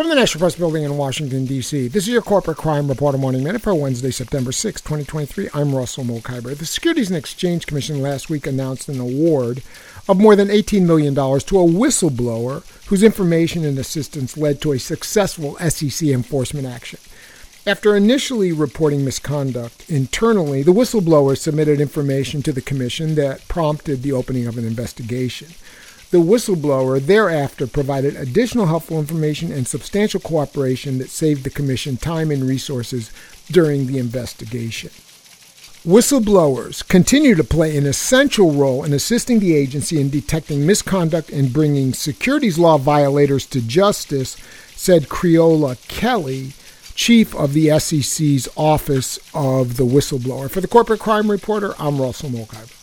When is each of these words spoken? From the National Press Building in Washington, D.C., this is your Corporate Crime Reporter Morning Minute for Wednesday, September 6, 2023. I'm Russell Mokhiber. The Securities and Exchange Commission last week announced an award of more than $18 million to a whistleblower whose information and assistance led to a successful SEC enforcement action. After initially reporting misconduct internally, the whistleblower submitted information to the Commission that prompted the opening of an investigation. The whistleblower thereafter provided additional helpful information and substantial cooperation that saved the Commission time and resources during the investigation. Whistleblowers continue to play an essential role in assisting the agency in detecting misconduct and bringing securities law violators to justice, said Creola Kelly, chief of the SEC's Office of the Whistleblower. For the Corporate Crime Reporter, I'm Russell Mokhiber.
From 0.00 0.08
the 0.08 0.14
National 0.14 0.40
Press 0.40 0.56
Building 0.56 0.82
in 0.82 0.96
Washington, 0.96 1.44
D.C., 1.44 1.88
this 1.88 2.04
is 2.04 2.08
your 2.08 2.22
Corporate 2.22 2.56
Crime 2.56 2.88
Reporter 2.88 3.18
Morning 3.18 3.44
Minute 3.44 3.60
for 3.60 3.74
Wednesday, 3.74 4.10
September 4.10 4.50
6, 4.50 4.80
2023. 4.80 5.50
I'm 5.52 5.74
Russell 5.74 6.04
Mokhiber. 6.04 6.56
The 6.56 6.64
Securities 6.64 7.10
and 7.10 7.18
Exchange 7.18 7.66
Commission 7.66 8.00
last 8.00 8.30
week 8.30 8.46
announced 8.46 8.88
an 8.88 8.98
award 8.98 9.62
of 10.08 10.18
more 10.18 10.34
than 10.36 10.48
$18 10.48 10.86
million 10.86 11.14
to 11.14 11.20
a 11.20 11.66
whistleblower 11.66 12.64
whose 12.86 13.02
information 13.02 13.62
and 13.62 13.78
assistance 13.78 14.38
led 14.38 14.62
to 14.62 14.72
a 14.72 14.78
successful 14.78 15.56
SEC 15.56 16.08
enforcement 16.08 16.66
action. 16.66 16.98
After 17.66 17.94
initially 17.94 18.52
reporting 18.52 19.04
misconduct 19.04 19.84
internally, 19.90 20.62
the 20.62 20.72
whistleblower 20.72 21.36
submitted 21.36 21.78
information 21.78 22.42
to 22.44 22.54
the 22.54 22.62
Commission 22.62 23.16
that 23.16 23.46
prompted 23.48 24.02
the 24.02 24.12
opening 24.12 24.46
of 24.46 24.56
an 24.56 24.64
investigation. 24.64 25.48
The 26.10 26.18
whistleblower 26.18 27.00
thereafter 27.00 27.68
provided 27.68 28.16
additional 28.16 28.66
helpful 28.66 28.98
information 28.98 29.52
and 29.52 29.68
substantial 29.68 30.18
cooperation 30.18 30.98
that 30.98 31.08
saved 31.08 31.44
the 31.44 31.50
Commission 31.50 31.96
time 31.96 32.32
and 32.32 32.42
resources 32.42 33.12
during 33.46 33.86
the 33.86 33.98
investigation. 33.98 34.90
Whistleblowers 35.86 36.86
continue 36.86 37.36
to 37.36 37.44
play 37.44 37.76
an 37.76 37.86
essential 37.86 38.50
role 38.50 38.82
in 38.82 38.92
assisting 38.92 39.38
the 39.38 39.54
agency 39.54 40.00
in 40.00 40.10
detecting 40.10 40.66
misconduct 40.66 41.30
and 41.30 41.52
bringing 41.52 41.94
securities 41.94 42.58
law 42.58 42.76
violators 42.76 43.46
to 43.46 43.62
justice, 43.62 44.36
said 44.74 45.08
Creola 45.08 45.76
Kelly, 45.86 46.54
chief 46.96 47.34
of 47.36 47.54
the 47.54 47.78
SEC's 47.78 48.48
Office 48.56 49.20
of 49.32 49.76
the 49.76 49.86
Whistleblower. 49.86 50.50
For 50.50 50.60
the 50.60 50.68
Corporate 50.68 51.00
Crime 51.00 51.30
Reporter, 51.30 51.72
I'm 51.78 52.02
Russell 52.02 52.30
Mokhiber. 52.30 52.79